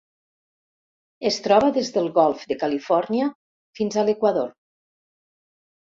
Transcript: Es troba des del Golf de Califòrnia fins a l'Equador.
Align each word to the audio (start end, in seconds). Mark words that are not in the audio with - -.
Es 1.31 1.37
troba 1.49 1.67
des 1.75 1.93
del 1.99 2.09
Golf 2.17 2.43
de 2.53 2.59
Califòrnia 2.63 3.31
fins 3.81 4.01
a 4.01 4.07
l'Equador. 4.09 4.53